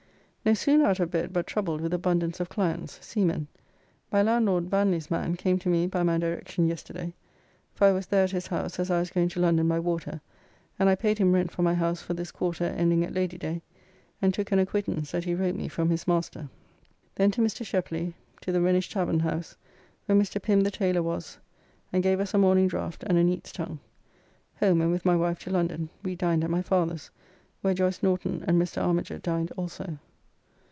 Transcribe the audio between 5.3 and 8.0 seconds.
came to me by my direction yesterday, for I